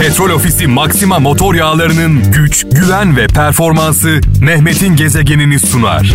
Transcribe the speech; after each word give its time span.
Petrol 0.00 0.30
Ofisi 0.30 0.66
Maxima 0.66 1.18
motor 1.18 1.54
yağlarının 1.54 2.32
güç, 2.32 2.66
güven 2.72 3.16
ve 3.16 3.26
performansı 3.26 4.20
Mehmet'in 4.40 4.96
gezegenini 4.96 5.60
sunar. 5.60 6.14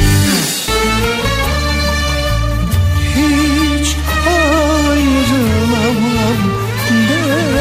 Hiç 3.15 3.95
ayrılamam 4.27 5.17
derken 7.09 7.51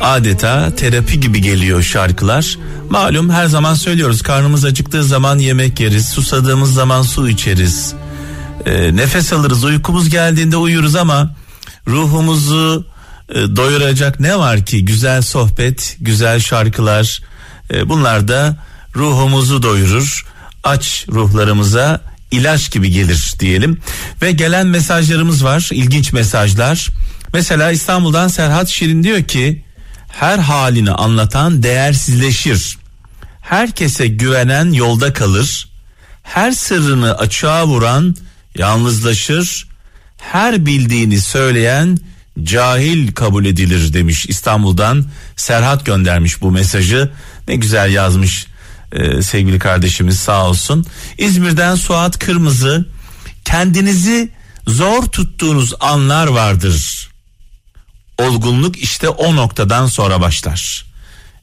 adeta 0.00 0.74
terapi 0.74 1.20
gibi 1.20 1.40
geliyor 1.40 1.82
şarkılar. 1.82 2.58
Malum 2.90 3.30
her 3.30 3.46
zaman 3.46 3.74
söylüyoruz 3.74 4.22
karnımız 4.22 4.64
acıktığı 4.64 5.04
zaman 5.04 5.38
yemek 5.38 5.80
yeriz, 5.80 6.08
susadığımız 6.08 6.74
zaman 6.74 7.02
su 7.02 7.28
içeriz. 7.28 7.94
Ee, 8.66 8.96
nefes 8.96 9.32
alırız, 9.32 9.64
uykumuz 9.64 10.08
geldiğinde 10.08 10.56
uyuruz 10.56 10.96
ama 10.96 11.34
ruhumuzu 11.88 12.86
e, 13.28 13.34
doyuracak 13.34 14.20
ne 14.20 14.38
var 14.38 14.64
ki? 14.64 14.84
Güzel 14.84 15.22
sohbet, 15.22 15.96
güzel 16.00 16.40
şarkılar. 16.40 17.22
E, 17.74 17.88
bunlar 17.88 18.28
da 18.28 18.56
ruhumuzu 18.96 19.62
doyurur. 19.62 20.26
Aç 20.64 21.06
ruhlarımıza 21.08 22.00
ilaç 22.30 22.70
gibi 22.70 22.90
gelir 22.90 23.34
diyelim. 23.40 23.80
Ve 24.22 24.32
gelen 24.32 24.66
mesajlarımız 24.66 25.44
var, 25.44 25.68
ilginç 25.72 26.12
mesajlar. 26.12 26.88
Mesela 27.32 27.70
İstanbul'dan 27.70 28.28
Serhat 28.28 28.68
Şirin 28.68 29.02
diyor 29.02 29.22
ki 29.22 29.63
her 30.14 30.38
halini 30.38 30.90
anlatan 30.90 31.62
değersizleşir. 31.62 32.78
Herkese 33.40 34.06
güvenen 34.06 34.72
yolda 34.72 35.12
kalır. 35.12 35.68
Her 36.22 36.52
sırrını 36.52 37.18
açığa 37.18 37.66
vuran 37.66 38.16
yalnızlaşır. 38.58 39.68
Her 40.16 40.66
bildiğini 40.66 41.20
söyleyen 41.20 41.98
cahil 42.42 43.12
kabul 43.12 43.44
edilir 43.44 43.92
demiş 43.94 44.26
İstanbul'dan 44.28 45.04
Serhat 45.36 45.86
göndermiş 45.86 46.42
bu 46.42 46.50
mesajı. 46.50 47.10
Ne 47.48 47.56
güzel 47.56 47.92
yazmış 47.92 48.46
e, 48.92 49.22
sevgili 49.22 49.58
kardeşimiz 49.58 50.18
sağ 50.18 50.46
olsun. 50.48 50.86
İzmir'den 51.18 51.74
Suat 51.74 52.18
Kırmızı 52.18 52.84
kendinizi 53.44 54.30
zor 54.66 55.02
tuttuğunuz 55.02 55.74
anlar 55.80 56.26
vardır 56.26 57.13
olgunluk 58.18 58.78
işte 58.78 59.08
o 59.08 59.36
noktadan 59.36 59.86
sonra 59.86 60.20
başlar. 60.20 60.84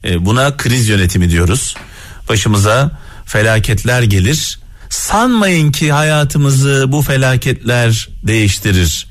E, 0.04 0.26
buna 0.26 0.56
kriz 0.56 0.88
yönetimi 0.88 1.30
diyoruz. 1.30 1.74
Başımıza 2.28 2.90
felaketler 3.24 4.02
gelir. 4.02 4.58
Sanmayın 4.90 5.72
ki 5.72 5.92
hayatımızı 5.92 6.84
bu 6.88 7.02
felaketler 7.02 8.08
değiştirir. 8.22 9.06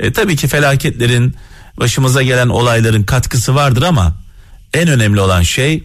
E, 0.00 0.12
tabii 0.12 0.36
ki 0.36 0.48
felaketlerin 0.48 1.36
başımıza 1.78 2.22
gelen 2.22 2.48
olayların 2.48 3.02
katkısı 3.02 3.54
vardır 3.54 3.82
ama 3.82 4.16
en 4.74 4.88
önemli 4.88 5.20
olan 5.20 5.42
şey 5.42 5.84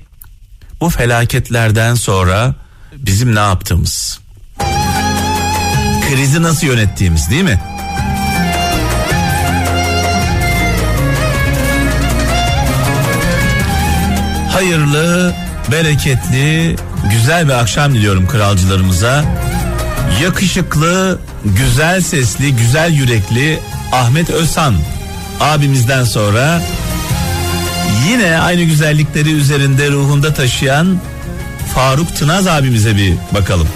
bu 0.82 0.90
felaketlerden 0.90 1.96
sonra 1.96 2.56
bizim 2.98 3.36
ne 3.36 3.40
yaptığımız. 3.40 4.20
Krizi 6.10 6.42
nasıl 6.42 6.68
yönettiğimiz 6.68 7.30
değil 7.30 7.44
mi? 7.44 7.62
Hayırlı, 14.62 15.34
bereketli, 15.72 16.76
güzel 17.12 17.48
bir 17.48 17.54
akşam 17.54 17.94
diliyorum 17.94 18.28
kralcılarımıza. 18.28 19.24
Yakışıklı, 20.24 21.20
güzel 21.46 22.02
sesli, 22.02 22.56
güzel 22.56 22.94
yürekli 22.94 23.60
Ahmet 23.94 24.30
Özhan 24.30 24.76
abimizden 25.40 26.04
sonra 26.04 26.62
yine 28.10 28.40
aynı 28.40 28.64
güzellikleri 28.64 29.32
üzerinde 29.32 29.92
ruhunda 29.92 30.34
taşıyan 30.34 30.98
Faruk 31.76 32.16
Tınaz 32.16 32.48
abimize 32.48 32.96
bir 32.96 33.14
bakalım. 33.32 33.68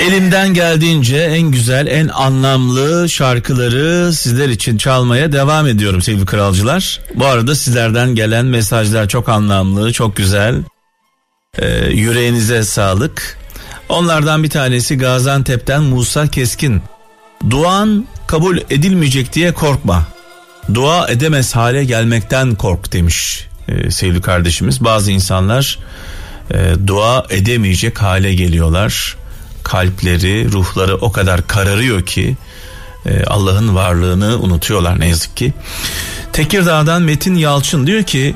Elimden 0.00 0.54
geldiğince 0.54 1.16
en 1.16 1.42
güzel, 1.42 1.86
en 1.86 2.08
anlamlı 2.08 3.08
şarkıları 3.08 4.12
sizler 4.12 4.48
için 4.48 4.78
çalmaya 4.78 5.32
devam 5.32 5.66
ediyorum 5.66 6.02
sevgili 6.02 6.26
kralcılar. 6.26 7.00
Bu 7.14 7.26
arada 7.26 7.54
sizlerden 7.54 8.14
gelen 8.14 8.46
mesajlar 8.46 9.08
çok 9.08 9.28
anlamlı, 9.28 9.92
çok 9.92 10.16
güzel. 10.16 10.54
Ee, 11.58 11.68
yüreğinize 11.90 12.64
sağlık. 12.64 13.38
Onlardan 13.88 14.42
bir 14.42 14.50
tanesi 14.50 14.98
Gaziantep'ten 14.98 15.82
Musa 15.82 16.26
Keskin. 16.26 16.82
Duan 17.50 18.06
kabul 18.26 18.58
edilmeyecek 18.70 19.32
diye 19.32 19.52
korkma. 19.52 20.06
Dua 20.74 21.08
edemez 21.08 21.56
hale 21.56 21.84
gelmekten 21.84 22.54
kork 22.54 22.92
demiş 22.92 23.46
ee, 23.68 23.90
sevgili 23.90 24.20
kardeşimiz. 24.20 24.84
Bazı 24.84 25.10
insanlar 25.10 25.78
e, 26.54 26.74
dua 26.86 27.26
edemeyecek 27.30 28.02
hale 28.02 28.34
geliyorlar 28.34 29.19
kalpleri, 29.64 30.52
ruhları 30.52 30.96
o 30.96 31.12
kadar 31.12 31.46
kararıyor 31.46 32.06
ki 32.06 32.36
e, 33.06 33.24
Allah'ın 33.24 33.74
varlığını 33.74 34.38
unutuyorlar 34.38 35.00
ne 35.00 35.08
yazık 35.08 35.36
ki. 35.36 35.52
Tekirdağ'dan 36.32 37.02
Metin 37.02 37.34
Yalçın 37.34 37.86
diyor 37.86 38.02
ki 38.02 38.34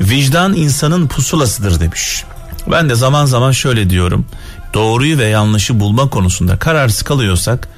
vicdan 0.00 0.54
insanın 0.54 1.08
pusulasıdır 1.08 1.80
demiş. 1.80 2.24
Ben 2.70 2.88
de 2.88 2.94
zaman 2.94 3.26
zaman 3.26 3.52
şöyle 3.52 3.90
diyorum. 3.90 4.26
Doğruyu 4.74 5.18
ve 5.18 5.26
yanlışı 5.26 5.80
bulma 5.80 6.10
konusunda 6.10 6.58
kararsız 6.58 7.02
kalıyorsak 7.02 7.68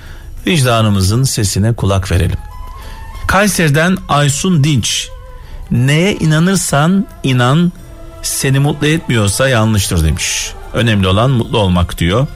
vicdanımızın 0.47 1.23
sesine 1.23 1.73
kulak 1.73 2.11
verelim. 2.11 2.39
Kayseri'den 3.29 3.97
Aysun 4.09 4.65
Dinç. 4.65 5.09
Neye 5.71 6.15
inanırsan 6.15 7.07
inan 7.23 7.73
seni 8.23 8.59
mutlu 8.59 8.87
etmiyorsa 8.87 9.49
yanlıştır 9.49 10.05
demiş. 10.05 10.53
Önemli 10.73 11.09
olan 11.09 11.31
mutlu 11.31 11.59
olmak 11.59 11.99
diyor. 11.99 12.27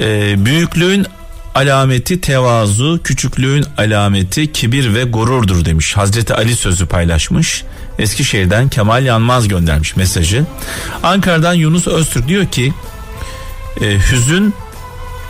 Ee, 0.00 0.44
büyüklüğün 0.44 1.06
alameti 1.54 2.20
tevazu, 2.20 3.00
küçüklüğün 3.04 3.64
alameti 3.78 4.52
kibir 4.52 4.94
ve 4.94 5.04
gururdur 5.04 5.64
demiş. 5.64 5.96
Hazreti 5.96 6.34
Ali 6.34 6.56
sözü 6.56 6.86
paylaşmış. 6.86 7.64
Eskişehir'den 7.98 8.68
Kemal 8.68 9.04
Yanmaz 9.04 9.48
göndermiş 9.48 9.96
mesajı. 9.96 10.44
Ankara'dan 11.02 11.54
Yunus 11.54 11.86
Öztürk 11.86 12.28
diyor 12.28 12.46
ki 12.46 12.72
e, 13.80 13.98
hüzün 14.10 14.54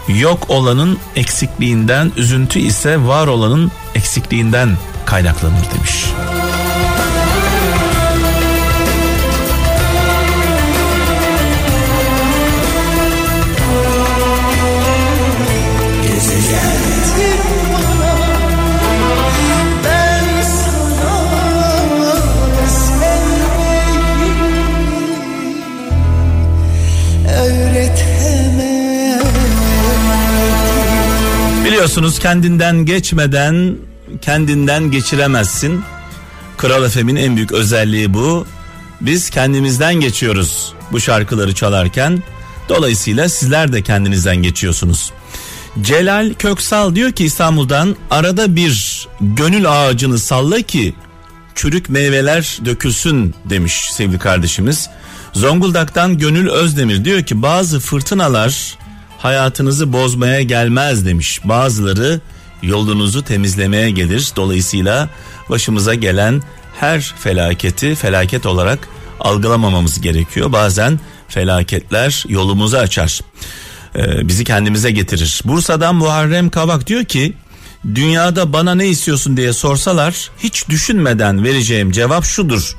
yok 0.09 0.51
olanın 0.51 0.99
eksikliğinden, 1.17 2.13
üzüntü 2.17 2.59
ise 2.59 3.07
var 3.07 3.27
olanın 3.27 3.71
eksikliğinden 3.95 4.77
kaynaklanır 5.07 5.65
demiş. 5.75 6.05
Biliyorsunuz 31.91 32.19
kendinden 32.19 32.85
geçmeden 32.87 33.77
kendinden 34.23 34.91
geçiremezsin. 34.91 35.83
Kral 36.57 36.85
Efem'in 36.85 37.17
en 37.17 37.37
büyük 37.37 37.53
özelliği 37.53 38.15
bu. 38.15 38.47
Biz 39.01 39.31
kendimizden 39.31 39.95
geçiyoruz 39.95 40.73
bu 40.93 41.01
şarkıları 41.01 41.55
çalarken. 41.55 42.23
Dolayısıyla 42.69 43.29
sizler 43.29 43.73
de 43.73 43.83
kendinizden 43.83 44.37
geçiyorsunuz. 44.37 45.13
Celal 45.81 46.35
Köksal 46.35 46.95
diyor 46.95 47.13
ki 47.13 47.25
İstanbul'dan 47.25 47.97
arada 48.11 48.57
bir 48.57 49.07
gönül 49.21 49.71
ağacını 49.71 50.19
salla 50.19 50.63
ki 50.63 50.95
çürük 51.55 51.89
meyveler 51.89 52.59
dökülsün 52.65 53.35
demiş 53.45 53.91
sevgili 53.93 54.19
kardeşimiz. 54.19 54.91
Zonguldak'tan 55.33 56.19
Gönül 56.19 56.49
Özdemir 56.49 57.05
diyor 57.05 57.23
ki 57.23 57.43
bazı 57.43 57.81
fırtınalar 57.81 58.79
hayatınızı 59.23 59.93
bozmaya 59.93 60.43
gelmez 60.43 61.07
demiş. 61.07 61.41
Bazıları 61.45 62.21
yolunuzu 62.63 63.25
temizlemeye 63.25 63.91
gelir. 63.91 64.33
Dolayısıyla 64.37 65.09
başımıza 65.51 65.95
gelen 65.95 66.43
her 66.81 67.15
felaketi 67.19 67.95
felaket 67.95 68.47
olarak 68.47 68.89
algılamamamız 69.21 70.01
gerekiyor. 70.01 70.53
Bazen 70.53 71.01
felaketler 71.29 72.25
yolumuzu 72.29 72.77
açar. 72.77 73.21
Ee, 73.97 74.29
bizi 74.29 74.45
kendimize 74.45 74.91
getirir. 74.91 75.43
Bursa'dan 75.45 75.95
Muharrem 75.95 76.51
Kavak 76.51 76.87
diyor 76.87 77.05
ki 77.05 77.35
Dünyada 77.85 78.53
bana 78.53 78.75
ne 78.75 78.89
istiyorsun 78.89 79.37
diye 79.37 79.53
sorsalar 79.53 80.31
hiç 80.39 80.69
düşünmeden 80.69 81.45
vereceğim 81.45 81.91
cevap 81.91 82.25
şudur. 82.25 82.77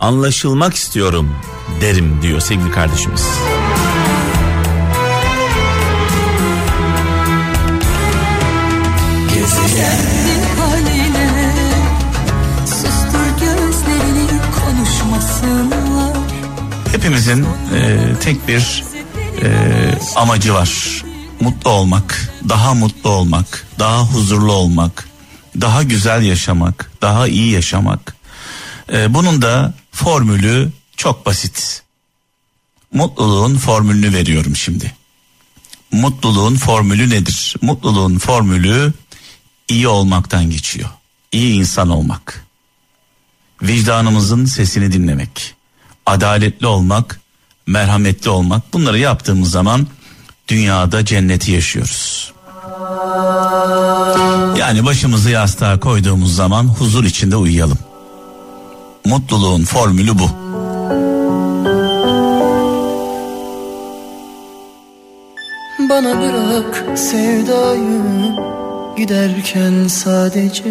Anlaşılmak 0.00 0.74
istiyorum 0.74 1.36
derim 1.80 2.18
diyor 2.22 2.40
sevgili 2.40 2.70
kardeşimiz. 2.70 3.26
Hepimizin 17.02 17.46
e, 17.74 17.98
tek 18.20 18.48
bir 18.48 18.84
e, 19.42 19.48
amacı 20.16 20.54
var. 20.54 21.02
Mutlu 21.40 21.70
olmak, 21.70 22.32
daha 22.48 22.74
mutlu 22.74 23.10
olmak, 23.10 23.66
daha 23.78 24.04
huzurlu 24.04 24.52
olmak, 24.52 25.08
daha 25.60 25.82
güzel 25.82 26.22
yaşamak, 26.22 26.90
daha 27.02 27.28
iyi 27.28 27.50
yaşamak. 27.50 28.16
E, 28.92 29.14
bunun 29.14 29.42
da 29.42 29.74
formülü 29.92 30.72
çok 30.96 31.26
basit. 31.26 31.82
Mutluluğun 32.92 33.56
formülünü 33.56 34.14
veriyorum 34.14 34.56
şimdi. 34.56 34.94
Mutluluğun 35.92 36.56
formülü 36.56 37.10
nedir? 37.10 37.54
Mutluluğun 37.62 38.18
formülü 38.18 38.92
iyi 39.68 39.88
olmaktan 39.88 40.50
geçiyor. 40.50 40.88
İyi 41.32 41.54
insan 41.54 41.90
olmak. 41.90 42.46
Vicdanımızın 43.62 44.44
sesini 44.44 44.92
dinlemek. 44.92 45.61
Adaletli 46.06 46.66
olmak, 46.66 47.20
merhametli 47.66 48.30
olmak. 48.30 48.72
Bunları 48.72 48.98
yaptığımız 48.98 49.50
zaman 49.50 49.86
dünyada 50.48 51.04
cenneti 51.04 51.52
yaşıyoruz. 51.52 52.32
Yani 54.58 54.86
başımızı 54.86 55.30
yastığa 55.30 55.80
koyduğumuz 55.80 56.36
zaman 56.36 56.64
huzur 56.64 57.04
içinde 57.04 57.36
uyuyalım. 57.36 57.78
Mutluluğun 59.04 59.64
formülü 59.64 60.18
bu. 60.18 60.28
Bana 65.88 66.20
bırak 66.20 66.98
sevdayı 66.98 68.02
giderken 68.96 69.88
sadece 69.88 70.64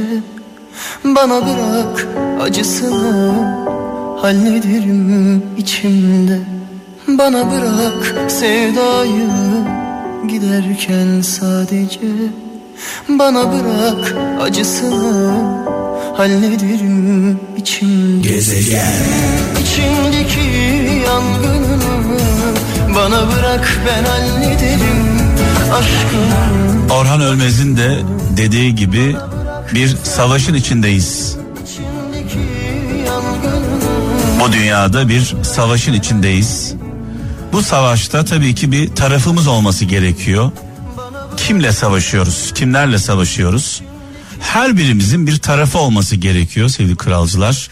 Bana 1.03 1.41
bırak 1.41 2.07
acısını 2.41 3.70
hallederim 4.21 5.43
içimde. 5.57 6.39
Bana 7.07 7.51
bırak 7.51 8.31
sevdayı 8.31 9.27
giderken 10.27 11.21
sadece. 11.21 11.99
Bana 13.09 13.53
bırak 13.53 14.15
acısını 14.41 15.33
hallederim 16.17 17.39
içimde. 17.57 18.27
Gezegen. 18.27 18.93
İçimdeki 19.61 20.39
yangınını 21.05 22.19
bana 22.95 23.31
bırak 23.31 23.79
ben 23.87 24.03
hallederim 24.03 25.21
aşkını. 25.73 26.93
Orhan 26.93 27.21
Ölmez'in 27.21 27.77
de 27.77 27.97
dediği 28.37 28.75
gibi 28.75 29.15
bir 29.73 29.97
savaşın 30.03 30.53
içindeyiz. 30.53 31.40
Bu 34.41 34.51
dünyada 34.51 35.09
bir 35.09 35.35
savaşın 35.43 35.93
içindeyiz. 35.93 36.73
Bu 37.53 37.61
savaşta 37.61 38.25
tabii 38.25 38.55
ki 38.55 38.71
bir 38.71 38.95
tarafımız 38.95 39.47
olması 39.47 39.85
gerekiyor. 39.85 40.51
Kimle 41.37 41.71
savaşıyoruz? 41.71 42.51
Kimlerle 42.55 42.99
savaşıyoruz? 42.99 43.81
Her 44.39 44.77
birimizin 44.77 45.27
bir 45.27 45.37
tarafı 45.37 45.77
olması 45.77 46.15
gerekiyor 46.15 46.69
sevgili 46.69 46.95
kralcılar. 46.95 47.69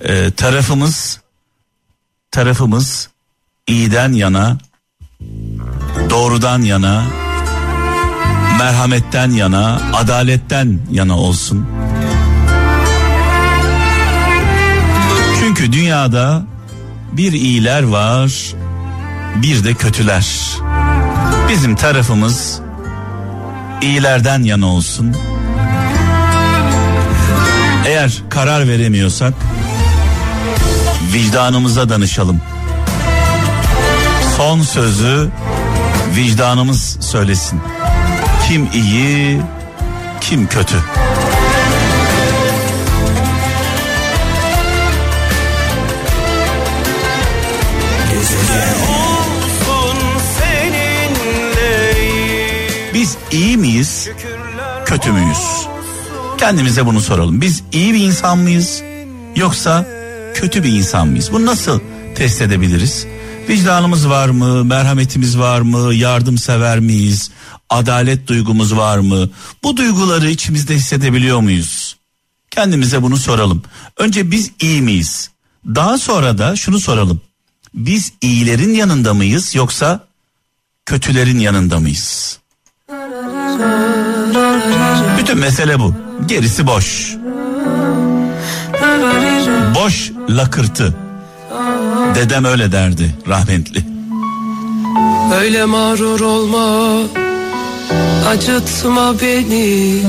Ee, 0.00 0.30
tarafımız 0.30 1.20
tarafımız 2.30 3.08
iyiden 3.66 4.12
yana, 4.12 4.58
doğrudan 6.10 6.62
yana, 6.62 7.04
merhametten 8.58 9.30
yana, 9.30 9.80
adaletten 9.92 10.80
yana 10.90 11.18
olsun. 11.18 11.79
Çünkü 15.60 15.72
dünyada 15.72 16.42
bir 17.12 17.32
iyiler 17.32 17.82
var, 17.82 18.54
bir 19.36 19.64
de 19.64 19.74
kötüler. 19.74 20.26
Bizim 21.48 21.76
tarafımız 21.76 22.60
iyilerden 23.82 24.42
yana 24.42 24.66
olsun. 24.66 25.16
Eğer 27.86 28.22
karar 28.30 28.68
veremiyorsak 28.68 29.34
vicdanımıza 31.12 31.88
danışalım. 31.88 32.40
Son 34.36 34.62
sözü 34.62 35.30
vicdanımız 36.16 36.96
söylesin. 37.00 37.60
Kim 38.48 38.68
iyi, 38.72 39.40
kim 40.20 40.46
kötü. 40.46 40.76
İyi 53.32 53.56
miyiz, 53.56 54.08
kötü 54.86 55.12
müyüz? 55.12 55.66
Kendimize 56.38 56.86
bunu 56.86 57.00
soralım. 57.00 57.40
Biz 57.40 57.62
iyi 57.72 57.94
bir 57.94 58.00
insan 58.00 58.38
mıyız 58.38 58.82
yoksa 59.36 59.86
kötü 60.34 60.64
bir 60.64 60.72
insan 60.72 61.08
mıyız? 61.08 61.32
Bunu 61.32 61.46
nasıl 61.46 61.80
test 62.14 62.42
edebiliriz? 62.42 63.06
Vicdanımız 63.48 64.08
var 64.08 64.28
mı? 64.28 64.64
Merhametimiz 64.64 65.38
var 65.38 65.60
mı? 65.60 65.94
Yardımsever 65.94 66.80
miyiz? 66.80 67.30
Adalet 67.70 68.26
duygumuz 68.26 68.76
var 68.76 68.98
mı? 68.98 69.30
Bu 69.62 69.76
duyguları 69.76 70.30
içimizde 70.30 70.74
hissedebiliyor 70.74 71.40
muyuz? 71.40 71.96
Kendimize 72.50 73.02
bunu 73.02 73.16
soralım. 73.16 73.62
Önce 73.96 74.30
biz 74.30 74.50
iyi 74.60 74.82
miyiz? 74.82 75.30
Daha 75.66 75.98
sonra 75.98 76.38
da 76.38 76.56
şunu 76.56 76.80
soralım. 76.80 77.20
Biz 77.74 78.12
iyilerin 78.20 78.74
yanında 78.74 79.14
mıyız 79.14 79.54
yoksa 79.54 80.06
kötülerin 80.86 81.38
yanında 81.38 81.80
mıyız? 81.80 82.39
Bütün 85.18 85.38
mesele 85.38 85.80
bu. 85.80 85.94
Gerisi 86.26 86.66
boş. 86.66 87.16
Boş 89.74 90.12
lakırtı. 90.28 90.94
Dedem 92.14 92.44
öyle 92.44 92.72
derdi 92.72 93.14
rahmetli. 93.28 93.84
Öyle 95.40 95.64
mağrur 95.64 96.20
olma 96.20 96.96
Acıtma 98.28 99.14
beni 99.22 100.02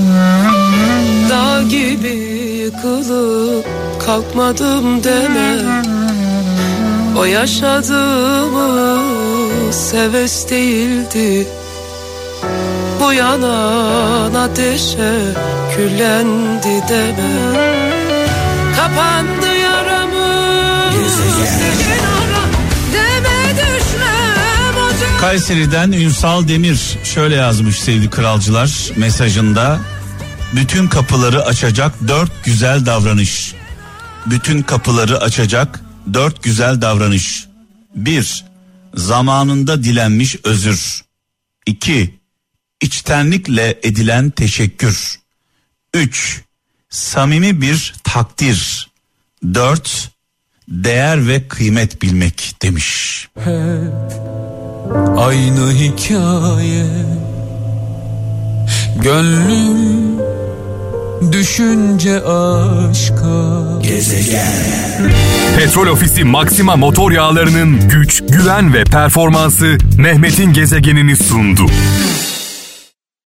Dağ 1.29 1.61
gibi 1.61 2.41
yıkılıp 2.63 3.65
Kalkmadım 4.05 5.03
deme 5.03 5.57
O 7.17 7.25
yaşadığımız 7.25 9.93
Heves 9.93 10.49
değildi 10.49 11.47
Bu 13.01 13.13
yanan 13.13 14.33
ateşe 14.33 15.13
Küllendi 15.75 16.87
deme 16.89 17.53
Kapandı 18.75 19.51
ocak 24.87 25.19
Kayseri'den 25.19 25.91
Ünsal 25.91 26.47
Demir 26.47 26.97
şöyle 27.03 27.35
yazmış 27.35 27.79
sevgili 27.79 28.09
kralcılar 28.09 28.89
mesajında. 28.97 29.79
Bütün 30.55 30.87
kapıları 30.87 31.45
açacak 31.45 31.93
dört 32.07 32.45
güzel 32.45 32.85
davranış. 32.85 33.53
Bütün 34.25 34.61
kapıları 34.61 35.21
açacak 35.21 35.81
dört 36.13 36.43
güzel 36.43 36.81
davranış. 36.81 37.45
Bir, 37.95 38.45
zamanında 38.95 39.83
dilenmiş 39.83 40.35
özür. 40.43 41.01
İki, 41.65 42.20
içtenlikle 42.81 43.79
edilen 43.83 44.29
teşekkür. 44.29 45.19
Üç, 45.93 46.41
samimi 46.89 47.61
bir 47.61 47.93
takdir. 48.03 48.91
Dört, 49.53 50.11
değer 50.67 51.27
ve 51.27 51.47
kıymet 51.47 52.01
bilmek 52.01 52.55
demiş. 52.61 53.27
Aynı 55.17 55.71
hikaye 55.71 56.85
Gönlüm 59.03 60.19
düşünce 61.31 62.23
aşka 62.23 63.63
Petrol 65.57 65.87
Ofisi 65.87 66.23
Maxima 66.23 66.75
motor 66.75 67.11
yağlarının 67.11 67.89
güç, 67.89 68.23
güven 68.29 68.73
ve 68.73 68.83
performansı 68.83 69.77
Mehmet'in 69.97 70.53
gezegenini 70.53 71.15
sundu. 71.15 71.65